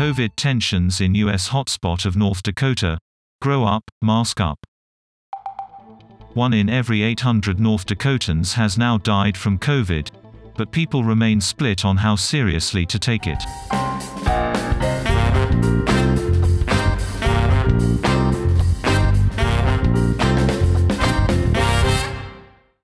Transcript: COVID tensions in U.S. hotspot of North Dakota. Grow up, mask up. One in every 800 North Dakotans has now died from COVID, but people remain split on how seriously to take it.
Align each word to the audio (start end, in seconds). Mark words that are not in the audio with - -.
COVID 0.00 0.30
tensions 0.34 1.02
in 1.02 1.14
U.S. 1.14 1.50
hotspot 1.50 2.06
of 2.06 2.16
North 2.16 2.42
Dakota. 2.42 2.96
Grow 3.42 3.64
up, 3.64 3.90
mask 4.00 4.40
up. 4.40 4.58
One 6.32 6.54
in 6.54 6.70
every 6.70 7.02
800 7.02 7.60
North 7.60 7.84
Dakotans 7.84 8.54
has 8.54 8.78
now 8.78 8.96
died 8.96 9.36
from 9.36 9.58
COVID, 9.58 10.08
but 10.56 10.72
people 10.72 11.04
remain 11.04 11.38
split 11.38 11.84
on 11.84 11.98
how 11.98 12.16
seriously 12.16 12.86
to 12.86 12.98
take 12.98 13.26
it. 13.26 13.42